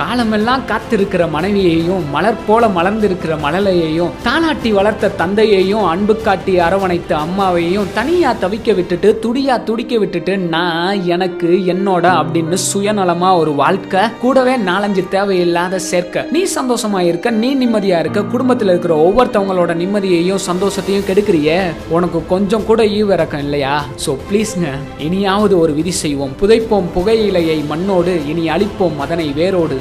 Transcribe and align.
காலமெல்லாம் 0.00 0.62
காத்திருக்கிற 0.70 1.22
மனைவியையும் 1.30 2.04
மலர் 2.10 2.44
போல 2.46 2.66
மலர்ந்திருக்கிற 2.76 3.32
மழலையையும் 3.44 4.12
தானாட்டி 4.26 4.70
வளர்த்த 4.72 5.12
தந்தையையும் 5.20 5.84
அன்பு 5.84 6.14
காட்டி 6.16 6.52
அரவணைத்த 6.60 7.12
அம்மாவையும் 7.24 7.88
தனியா 7.94 8.30
தவிக்க 8.42 8.74
விட்டுட்டு 8.74 9.08
துடியா 9.24 9.56
துடிக்க 9.62 9.98
விட்டுட்டு 9.98 10.38
நான் 10.38 11.02
எனக்கு 11.06 11.50
என்னோட 11.72 12.06
அப்படின்னு 12.20 12.56
சுயநலமா 12.72 13.30
ஒரு 13.36 13.54
வாழ்க்கை 13.54 14.02
கூடவே 14.20 14.54
நாலஞ்சு 14.56 15.08
தேவையில்லாத 15.08 15.78
சேர்க்க. 15.78 16.26
நீ 16.30 16.42
சந்தோஷமா 16.54 17.00
இருக்க 17.00 17.30
நீ 17.30 17.50
நிம்மதியா 17.56 17.98
இருக்க 17.98 18.20
குடும்பத்துல 18.34 18.72
இருக்கிற 18.74 18.94
ஒவ்வொருத்தவங்களோட 19.06 19.74
நிம்மதியையும் 19.82 20.42
சந்தோஷத்தையும் 20.50 21.06
கெடுக்கிறியே. 21.10 21.58
உனக்கு 21.88 22.20
கொஞ்சம் 22.28 22.66
கூட 22.66 22.82
ஈவிறக்கம் 22.84 23.44
இல்லையா? 23.46 23.84
சோ 24.06 24.16
ப்ளீஸ்ங்க 24.30 24.68
இனியாவது 24.98 25.58
ஒரு 25.58 25.74
விதி 25.80 25.90
செய்வோம். 25.90 26.36
புதைப்போம் 26.40 26.90
புகையிலையை 26.96 27.58
மண்ணோடு 27.66 28.14
இனி 28.28 28.46
அழிப்போம் 28.48 28.98
அதனை 28.98 29.28
வேரோடு. 29.40 29.80